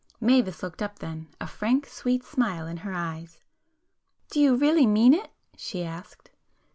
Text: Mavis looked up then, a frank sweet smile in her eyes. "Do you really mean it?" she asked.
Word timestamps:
Mavis 0.19 0.63
looked 0.63 0.81
up 0.81 0.97
then, 0.97 1.27
a 1.39 1.45
frank 1.45 1.85
sweet 1.85 2.23
smile 2.23 2.65
in 2.65 2.77
her 2.77 2.91
eyes. 2.91 3.37
"Do 4.31 4.39
you 4.39 4.55
really 4.55 4.87
mean 4.87 5.13
it?" 5.13 5.29
she 5.55 5.83
asked. 5.83 6.31